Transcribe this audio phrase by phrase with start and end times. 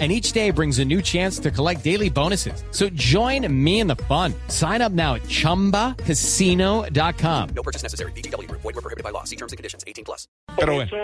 [0.00, 2.64] and each day brings a new chance to collect daily bonuses.
[2.72, 4.34] So join me in the fun.
[4.48, 7.48] Sign up now at ChumbaCasino.com.
[7.54, 8.10] No purchase necessary.
[8.12, 8.50] BGW.
[8.50, 9.22] Void were prohibited by law.
[9.22, 9.84] See terms and conditions.
[9.86, 10.26] 18 plus.
[10.48, 10.96] Por Pero eso,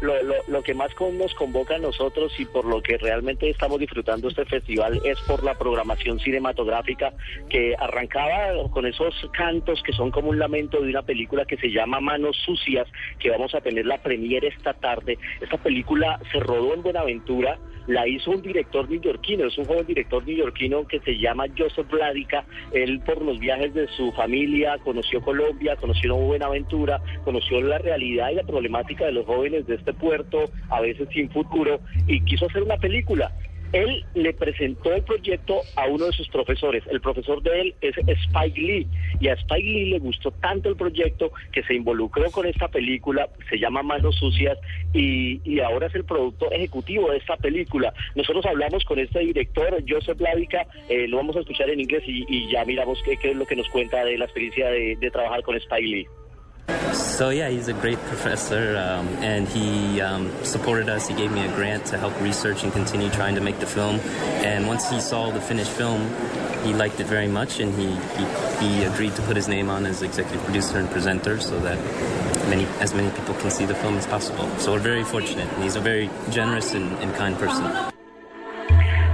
[0.00, 3.78] lo, lo, lo que más nos convoca a nosotros y por lo que realmente estamos
[3.78, 7.12] disfrutando este festival es por la programación cinematográfica
[7.48, 11.68] que arrancaba con esos cantos que son como un lamento de una película que se
[11.68, 15.18] llama Manos Sucias, que vamos a tener la premiere esta tarde.
[15.40, 20.26] Esta película se rodó en Buenaventura, la hizo un director neoyorquino, es un joven director
[20.26, 22.44] neoyorquino que se llama Joseph Vladica.
[22.72, 28.36] Él por los viajes de su familia conoció Colombia, conoció Buenaventura, conoció la realidad y
[28.36, 32.62] la problemática de los jóvenes de este puerto, a veces sin futuro, y quiso hacer
[32.62, 33.32] una película.
[33.72, 36.84] Él le presentó el proyecto a uno de sus profesores.
[36.90, 38.86] El profesor de él es Spike Lee.
[39.20, 43.28] Y a Spike Lee le gustó tanto el proyecto que se involucró con esta película.
[43.48, 44.58] Se llama Manos Sucias
[44.92, 47.92] y, y ahora es el productor ejecutivo de esta película.
[48.14, 50.66] Nosotros hablamos con este director, Joseph Lávica.
[50.88, 53.46] eh, lo vamos a escuchar en inglés y, y ya miramos qué, qué es lo
[53.46, 56.06] que nos cuenta de la experiencia de, de trabajar con Spike Lee.
[57.22, 61.06] So yeah, he's a great professor, um, and he um, supported us.
[61.06, 64.00] He gave me a grant to help research and continue trying to make the film.
[64.42, 66.12] And once he saw the finished film,
[66.64, 69.86] he liked it very much, and he, he, he agreed to put his name on
[69.86, 71.78] as executive producer and presenter, so that
[72.48, 74.50] many as many people can see the film as possible.
[74.58, 75.48] So we're very fortunate.
[75.52, 77.91] And he's a very generous and, and kind person.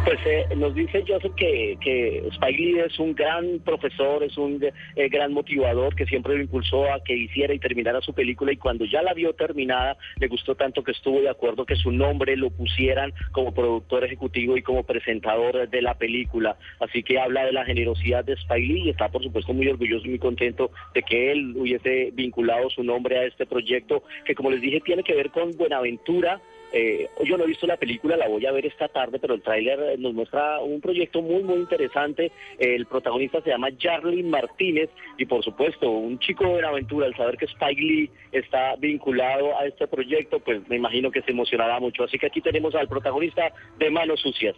[0.04, 5.08] Pues eh, nos dice Joseph que, que Spike es un gran profesor, es un eh,
[5.08, 8.84] gran motivador que siempre lo impulsó a que hiciera y terminara su película y cuando
[8.86, 12.50] ya la vio terminada le gustó tanto que estuvo de acuerdo que su nombre lo
[12.50, 16.56] pusieran como productor ejecutivo y como presentador de la película.
[16.80, 20.10] Así que habla de la generosidad de Spike y está por supuesto muy orgulloso y
[20.10, 24.60] muy contento de que él hubiese vinculado su nombre a este proyecto que como les
[24.60, 26.40] dije tiene que ver con Buenaventura.
[26.72, 29.42] Eh, yo no he visto la película, la voy a ver esta tarde, pero el
[29.42, 32.30] tráiler eh, nos muestra un proyecto muy, muy interesante.
[32.58, 37.36] El protagonista se llama Jarlin Martínez y, por supuesto, un chico de Buenaventura, al saber
[37.36, 42.04] que Spike Lee está vinculado a este proyecto, pues me imagino que se emocionará mucho.
[42.04, 44.56] Así que aquí tenemos al protagonista de Manos Sucias.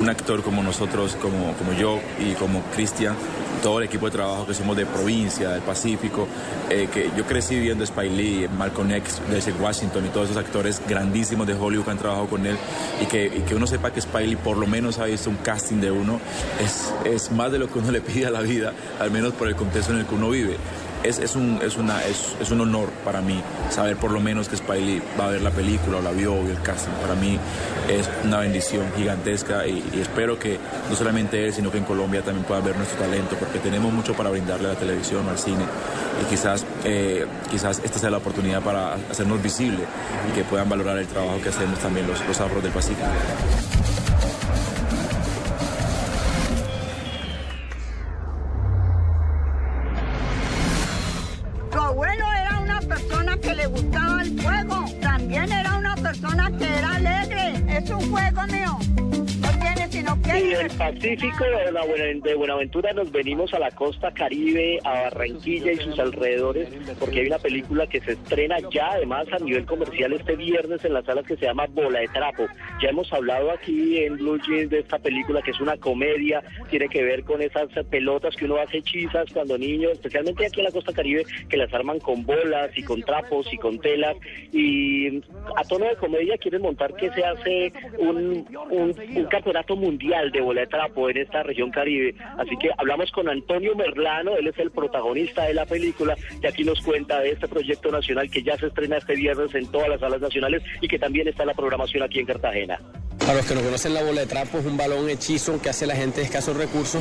[0.00, 3.14] Un actor como nosotros, como, como yo y como Cristian,
[3.62, 6.26] todo el equipo de trabajo que somos de provincia, del Pacífico,
[6.70, 10.80] eh, que yo crecí viendo Spike Lee, Malcolm X, Denzel Washington y todos esos actores
[10.88, 12.56] grandísimos de Hollywood que han trabajado con él
[13.02, 15.90] y que, que uno sepa que Spike por lo menos ha visto un casting de
[15.90, 16.18] uno,
[16.64, 19.48] es, es más de lo que uno le pide a la vida, al menos por
[19.48, 20.56] el contexto en el que uno vive.
[21.02, 24.48] Es, es, un, es, una, es, es un honor para mí saber por lo menos
[24.48, 26.92] que Spike Lee va a ver la película o la vio o el casting.
[27.00, 27.38] Para mí
[27.88, 32.44] es una bendición gigantesca y, espero que no solamente él, sino que en Colombia también
[32.44, 35.64] pueda ver nuestro talento, porque tenemos mucho para brindarle a la televisión al cine.
[36.22, 39.84] Y quizás, eh, quizás esta sea la oportunidad para hacernos visible
[40.28, 43.06] y que puedan valorar el trabajo que hacemos también los, los afros del Pacífico.
[61.20, 61.44] Pacífico
[62.24, 67.26] de, Buenaventura nos venimos a la costa caribe, a Barranquilla y sus alrededores, porque hay
[67.26, 71.26] una película que se estrena ya además a nivel comercial este viernes en las salas
[71.26, 72.46] que se llama Bola de Trapo.
[72.82, 76.88] Ya hemos hablado aquí en Blue Jeans de esta película que es una comedia, tiene
[76.88, 80.72] que ver con esas pelotas que uno hace hechizas cuando niño, especialmente aquí en la
[80.72, 84.16] costa caribe, que las arman con bolas y con trapos y con telas.
[84.52, 85.18] Y
[85.54, 88.46] a tono de comedia quieren montar que se hace un
[89.30, 92.14] campeonato mundial de bola de trapo en esta región caribe.
[92.38, 96.64] Así que hablamos con Antonio Merlano, él es el protagonista de la película y aquí
[96.64, 100.00] nos cuenta de este proyecto nacional que ya se estrena este viernes en todas las
[100.00, 102.78] salas nacionales y que también está en la programación aquí en Cartagena.
[103.30, 105.86] Para los que no conocen la bola de trapo es un balón hechizo que hace
[105.86, 107.00] la gente de escasos recursos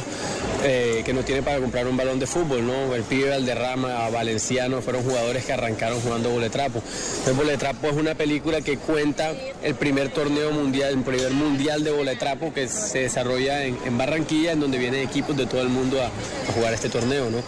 [0.63, 2.93] eh, que no tiene para comprar un balón de fútbol, ¿no?
[2.93, 6.83] El pibe Valderrama, Valenciano fueron jugadores que arrancaron jugando bola de trapo.
[6.85, 9.31] Entonces bola de trapo es una película que cuenta
[9.63, 13.79] el primer torneo mundial, el primer mundial de bola de trapo que se desarrolla en,
[13.83, 17.31] en Barranquilla, en donde vienen equipos de todo el mundo a, a jugar este torneo,
[17.31, 17.39] ¿no?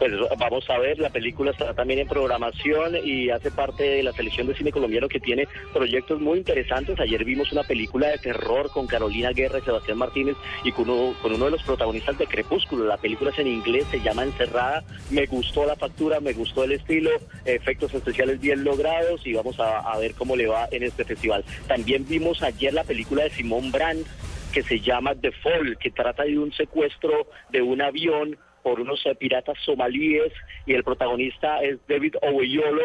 [0.00, 4.12] Pues vamos a ver, la película está también en programación y hace parte de la
[4.12, 6.98] selección de cine colombiano que tiene proyectos muy interesantes.
[6.98, 11.14] Ayer vimos una película de terror con Carolina Guerra y Sebastián Martínez y con uno,
[11.20, 12.86] con uno de los protagonistas de Crepúsculo.
[12.86, 14.84] La película es en inglés, se llama Encerrada.
[15.10, 17.10] Me gustó la factura, me gustó el estilo,
[17.44, 21.44] efectos especiales bien logrados y vamos a, a ver cómo le va en este festival.
[21.68, 24.06] También vimos ayer la película de Simón Brand
[24.50, 29.04] que se llama The Fall, que trata de un secuestro de un avión por unos
[29.06, 30.32] eh, piratas somalíes
[30.66, 32.82] y el protagonista es David Oweyolo.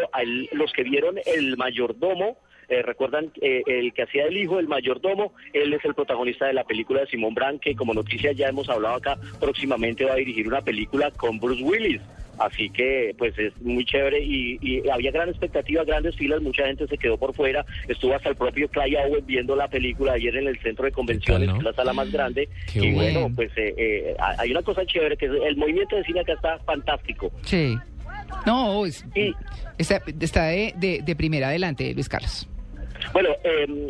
[0.51, 2.37] Los que vieron El Mayordomo,
[2.69, 6.53] eh, recuerdan eh, el que hacía el hijo del mayordomo, él es el protagonista de
[6.53, 10.17] la película de Simón Brand, que como noticia ya hemos hablado acá, próximamente va a
[10.17, 12.01] dirigir una película con Bruce Willis.
[12.37, 16.85] Así que, pues es muy chévere y, y había gran expectativa, grandes filas, mucha gente
[16.85, 17.65] se quedó por fuera.
[17.87, 21.47] Estuvo hasta el propio Clay Owen viendo la película ayer en el centro de convenciones,
[21.47, 21.53] ¿no?
[21.53, 22.49] que es la sala más grande.
[22.73, 23.35] Qué y bueno, bueno.
[23.37, 26.59] pues eh, eh, hay una cosa chévere, que es el movimiento de cine acá está
[26.65, 27.31] fantástico.
[27.43, 27.77] Sí.
[28.45, 29.33] No, es- Y
[29.77, 32.49] está, está de, de- de primera adelante, Luis Carlos.
[33.13, 33.89] Bueno, eh,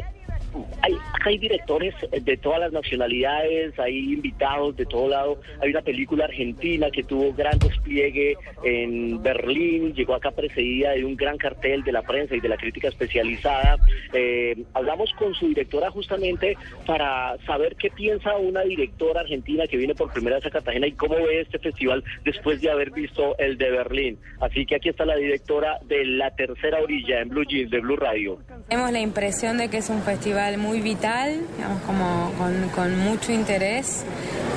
[0.81, 0.93] hay,
[1.23, 5.39] hay directores de todas las nacionalidades, hay invitados de todo lado.
[5.61, 11.15] Hay una película argentina que tuvo gran despliegue en Berlín, llegó acá precedida de un
[11.15, 13.77] gran cartel de la prensa y de la crítica especializada.
[14.13, 19.95] Eh, hablamos con su directora justamente para saber qué piensa una directora argentina que viene
[19.95, 23.57] por primera vez a Cartagena y cómo ve este festival después de haber visto el
[23.57, 24.19] de Berlín.
[24.39, 27.95] Así que aquí está la directora de La Tercera Orilla en Blue Jeans de Blue
[27.95, 28.39] Radio.
[28.69, 33.31] Tenemos la impresión de que es un festival muy vital, digamos, como con, con mucho
[33.31, 34.05] interés.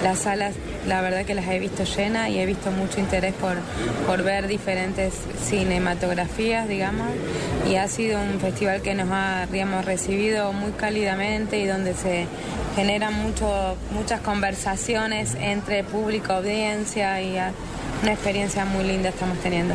[0.02, 0.54] Las salas,
[0.86, 3.56] la verdad que las he visto llenas y he visto mucho interés por,
[4.06, 7.08] por ver diferentes cinematografías, digamos.
[7.68, 12.26] Y ha sido un festival que nos ha, digamos, recibido muy cálidamente y donde se
[12.76, 17.36] generan mucho, muchas conversaciones entre público, audiencia y
[18.02, 19.74] una experiencia muy linda estamos teniendo.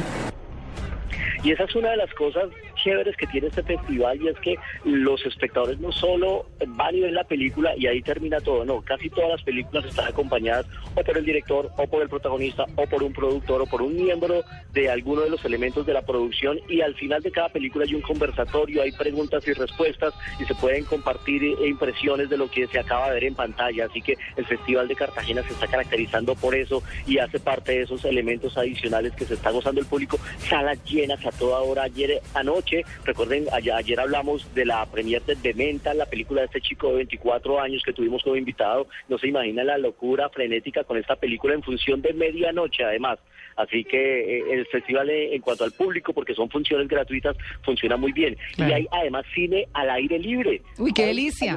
[1.43, 2.45] Y esa es una de las cosas
[2.83, 7.15] chéveres que tiene este festival y es que los espectadores no solo van y ven
[7.15, 10.65] la película y ahí termina todo, no, casi todas las películas están acompañadas
[10.95, 13.95] o por el director o por el protagonista o por un productor o por un
[13.95, 14.43] miembro
[14.73, 17.95] de alguno de los elementos de la producción y al final de cada película hay
[17.95, 22.67] un conversatorio, hay preguntas y respuestas y se pueden compartir eh, impresiones de lo que
[22.67, 26.35] se acaba de ver en pantalla, así que el Festival de Cartagena se está caracterizando
[26.35, 30.19] por eso y hace parte de esos elementos adicionales que se está gozando el público,
[30.49, 32.72] salas llenas a toda hora, ayer anoche,
[33.05, 36.95] recuerden, ayer, ayer hablamos de la premier de Dementa, la película de este chico de
[36.97, 41.53] 24 años que tuvimos como invitado, no se imagina la locura frenética con esta película
[41.53, 43.19] en función de medianoche además.
[43.55, 47.95] Así que eh, el festival eh, en cuanto al público, porque son funciones gratuitas, funciona
[47.97, 48.35] muy bien.
[48.55, 48.71] Claro.
[48.71, 50.61] Y hay además cine al aire libre.
[50.79, 51.55] Uy, qué delicia.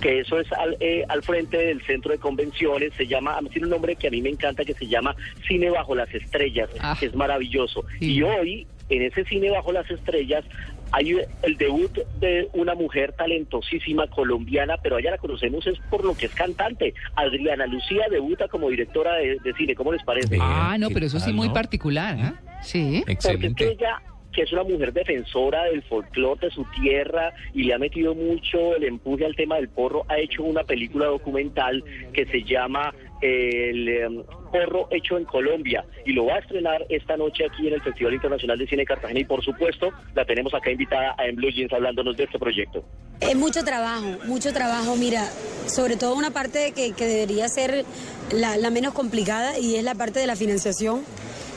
[0.00, 3.70] que eso es al, eh, al frente del centro de convenciones, se llama, tiene un
[3.70, 5.16] nombre que a mí me encanta, que se llama
[5.48, 6.96] Cine Bajo las Estrellas, Ah.
[6.98, 7.84] que es maravilloso.
[7.98, 8.12] Sí.
[8.14, 10.44] Y hoy, en ese Cine Bajo las Estrellas,
[10.92, 16.04] hay el debut de una mujer talentosísima colombiana, pero a ella la conocemos es por
[16.04, 16.94] lo que es cantante.
[17.14, 20.28] Adriana Lucía debuta como directora de, de cine, ¿cómo les parece?
[20.30, 21.54] Bien, Ah, no, ¿qué pero eso sí muy no?
[21.54, 22.34] particular, ¿ah?
[22.62, 23.02] Sí.
[23.06, 23.70] Porque es que Excelente.
[23.70, 24.02] ella,
[24.32, 28.74] que es una mujer defensora del folclore de su tierra y le ha metido mucho
[28.76, 32.92] el empuje al tema del porro, ha hecho una película documental que se llama
[33.22, 37.74] El em, Porro Hecho en Colombia y lo va a estrenar esta noche aquí en
[37.74, 41.36] el Festival Internacional de Cine Cartagena y por supuesto la tenemos acá invitada a En
[41.36, 42.84] Blue Jeans hablándonos de este proyecto.
[43.20, 44.96] Es mucho trabajo, mucho trabajo.
[44.96, 45.26] Mira,
[45.66, 47.84] sobre todo una parte que, que debería ser
[48.32, 51.02] la, la menos complicada y es la parte de la financiación.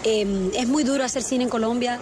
[0.03, 1.99] Eh, es muy duro hacer cine en Colombia.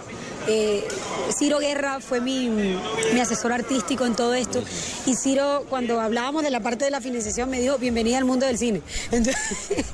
[0.48, 0.82] Eh,
[1.30, 4.62] Ciro Guerra fue mi, mi asesor artístico en todo esto.
[5.06, 8.46] Y Ciro, cuando hablábamos de la parte de la financiación, me dijo, bienvenida al mundo
[8.46, 8.82] del cine.
[9.12, 9.86] Entonces,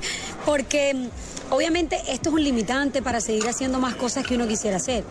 [0.49, 4.77] porque mm, obviamente esto es un limitante para seguir haciendo más cosas que uno quisiera
[4.77, 5.03] hacer.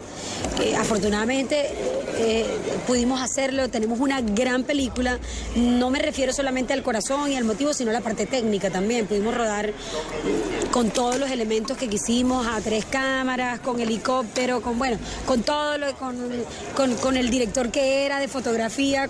[0.76, 1.70] Afortunadamente
[2.16, 2.44] eh,
[2.88, 5.20] pudimos hacerlo, tenemos una gran película,
[5.54, 9.06] no me refiero solamente al corazón y al motivo, sino a la parte técnica también.
[9.06, 14.76] Pudimos rodar mm, con todos los elementos que quisimos, a tres cámaras, con helicóptero, con
[14.76, 19.08] bueno, con todo lo, con, con el director que era de fotografía.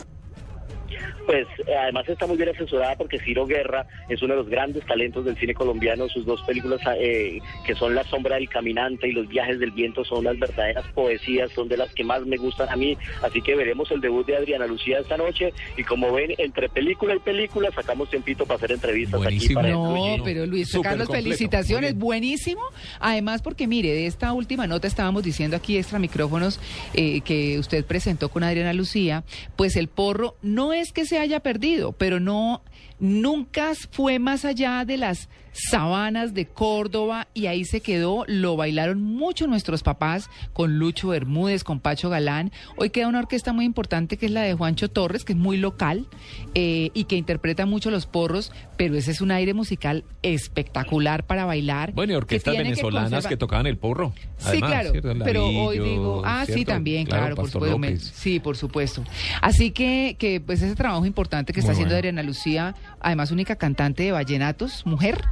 [1.29, 4.83] Pues eh, además está muy bien asesorada porque Ciro Guerra es uno de los grandes
[4.87, 6.09] talentos del cine colombiano.
[6.09, 10.07] Sus dos películas eh, que son La sombra del caminante y Los viajes del viento
[10.07, 12.97] son las verdaderas poesías, son de las que más me gustan a mí.
[13.21, 17.15] Así que veremos el debut de Adriana Lucía esta noche y como ven, entre película
[17.15, 19.61] y película sacamos tiempito para hacer entrevistas Buenísimo.
[19.61, 22.63] aquí para No, pero Luis Carlos, completo, felicitaciones, buenísimo.
[23.01, 26.59] Además, porque mire, de esta última nota estábamos diciendo aquí extra micrófonos
[26.95, 29.25] eh, que usted presentó con Adriana Lucía,
[29.57, 32.63] pues el porro no es que haya perdido, pero no
[32.99, 38.25] nunca fue más allá de las Sabanas de Córdoba y ahí se quedó.
[38.29, 42.53] Lo bailaron mucho nuestros papás con Lucho Bermúdez, con Pacho Galán.
[42.77, 45.57] Hoy queda una orquesta muy importante que es la de Juancho Torres, que es muy
[45.57, 46.07] local
[46.55, 51.45] eh, y que interpreta mucho los porros, pero ese es un aire musical espectacular para
[51.45, 51.93] bailar.
[51.93, 54.13] Bueno, y orquestas que venezolanas que, tocaban el porro.
[54.39, 55.13] Sí, claro, ¿cierto?
[55.25, 57.79] pero hoy digo, ah, sí, también, claro, por supuesto.
[57.79, 57.97] me-.
[57.97, 59.03] Sí, por supuesto.
[59.43, 61.89] Así que, que pues ese trabajo importante que está haciendo.
[61.89, 65.25] Adriana Lucía, además única cantante de vallenatos, mujer,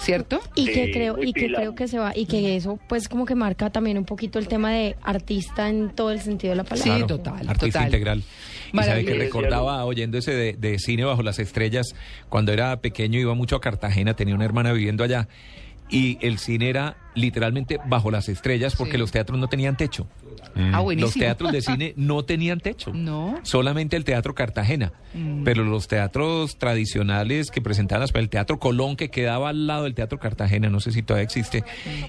[0.00, 0.40] ¿cierto?
[0.54, 3.34] Y que creo y que creo que se va y que eso pues como que
[3.34, 6.96] marca también un poquito el tema de artista en todo el sentido de la palabra.
[6.96, 7.84] Sí, total, Artista total.
[7.86, 8.22] integral.
[8.72, 11.94] Y sabe que recordaba oyendo ese de, de cine bajo las estrellas,
[12.28, 15.28] cuando era pequeño iba mucho a Cartagena, tenía una hermana viviendo allá.
[15.90, 18.98] Y el cine era literalmente bajo las estrellas porque Sí.
[18.98, 20.06] los teatros no tenían techo.
[20.56, 22.92] Ah, Los teatros de cine no tenían techo.
[22.92, 23.38] No.
[23.42, 24.92] Solamente el Teatro Cartagena.
[25.14, 25.44] Mm.
[25.44, 29.94] Pero los teatros tradicionales que presentaban, hasta el Teatro Colón, que quedaba al lado del
[29.94, 31.64] Teatro Cartagena, no sé si todavía existe,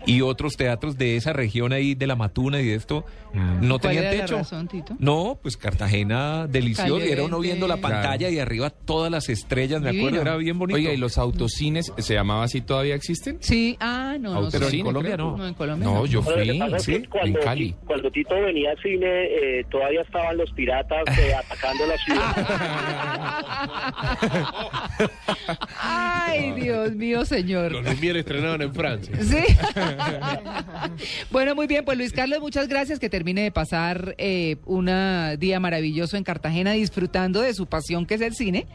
[0.05, 3.93] y otros teatros de esa región ahí, de la Matuna y de esto, no ¿Cuál
[3.93, 4.38] tenían era la techo.
[4.38, 4.96] razón, Tito?
[5.00, 7.00] No, pues Cartagena delicioso.
[7.00, 7.48] Y era uno Caliente.
[7.48, 10.77] viendo la pantalla y arriba todas las estrellas, me acuerdo, era bien bonito.
[10.77, 13.38] Oiga, ¿y los autocines se llamaba así todavía existen?
[13.41, 14.77] Sí, ah, no, no Pero en sé.
[14.93, 15.38] Colombia no.
[15.38, 16.05] No, en Colombia No, no.
[16.05, 17.75] yo Bueno, fui, es sí, que cuando, en Cali.
[17.86, 22.36] cuando Tito venía al cine, eh, todavía estaban los piratas eh, atacando la ciudad.
[25.79, 27.71] Ay, Dios mío, señor.
[27.71, 29.15] Los Lumière estrenaron en Francia.
[29.21, 29.43] Sí.
[31.31, 33.00] bueno, muy bien, pues Luis Carlos, muchas gracias.
[33.00, 34.89] Que termine de pasar eh, un
[35.39, 38.67] día maravilloso en Cartagena disfrutando de su pasión que es el cine.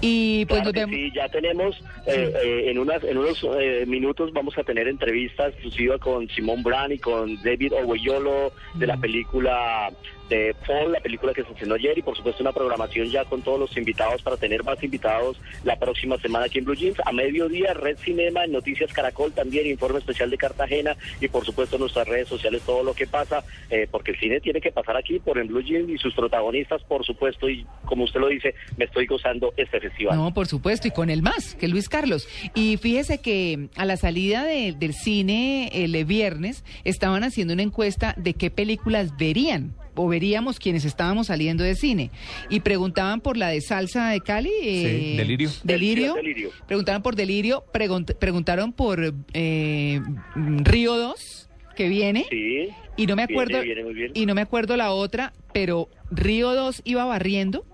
[0.00, 0.96] Y pues Claro nos vemos.
[0.96, 5.50] sí, ya tenemos, eh, eh, en, unas, en unos eh, minutos vamos a tener entrevista
[5.58, 9.90] exclusiva con Simón Brand y con David Ogueyolo de la película
[10.28, 13.42] de Paul, la película que se estrenó ayer y por supuesto una programación ya con
[13.42, 16.98] todos los invitados para tener más invitados la próxima semana aquí en Blue Jeans.
[17.04, 22.06] A mediodía, Red Cinema, Noticias Caracol también, informe especial de Cartagena y por supuesto nuestras
[22.08, 25.38] redes sociales, todo lo que pasa, eh, porque el cine tiene que pasar aquí por
[25.38, 29.06] en Blue Jeans y sus protagonistas, por supuesto, y como usted lo dice, me estoy
[29.06, 30.16] gozando este festival.
[30.16, 32.28] No, por supuesto, y con el más, que Luis Carlos.
[32.54, 38.14] Y fíjese que a la salida de- del cine el viernes estaban haciendo una encuesta
[38.16, 42.10] de qué películas verían o veríamos quienes estábamos saliendo de cine.
[42.48, 44.50] Y preguntaban por la de Salsa de Cali.
[44.62, 45.50] eh, Delirio.
[45.64, 46.14] Delirio.
[46.14, 46.50] Delirio.
[46.66, 50.00] Preguntaron por Delirio, pregunt- preguntaron por eh,
[50.36, 52.26] Río 2, que viene.
[52.30, 52.68] Sí.
[52.96, 57.04] Y no me acuerdo viene y no me acuerdo la otra, pero Río 2 iba
[57.04, 57.64] barriendo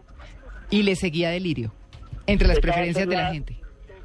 [0.70, 1.72] y le seguía Delirio
[2.26, 3.56] entre las Esa preferencias de la la- gente.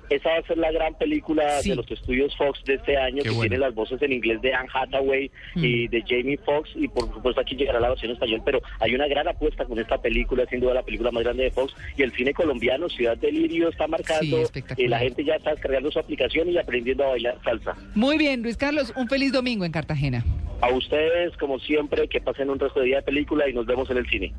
[0.10, 1.70] Esa va a ser la gran película Sí.
[1.70, 3.42] de los estudios Fox de este año, Qué que bueno.
[3.42, 5.90] tiene las voces en inglés de Anne Hathaway y Mm.
[5.92, 9.28] de Jamie Foxx, y por supuesto aquí llegará la versión español, pero hay una gran
[9.28, 12.34] apuesta con esta película, sin duda la película más grande de Fox, y el cine
[12.34, 14.86] colombiano, Ciudad Delirio, está Sí, marcando, espectacular.
[14.86, 17.76] y la gente ya está descargando su aplicación y aprendiendo a bailar salsa.
[17.96, 20.24] Muy bien, Luis Carlos, un feliz domingo en Cartagena.
[20.62, 23.90] A ustedes, como siempre, que pasen un resto de día de película y nos vemos
[23.92, 24.34] en el cine.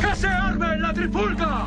[0.00, 1.66] ¡Que se arme la trifulca!